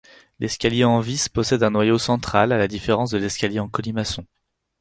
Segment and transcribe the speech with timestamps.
[0.39, 4.25] L'escalier en vis possède un noyau central, à la différence de l'escalier en colimaçon.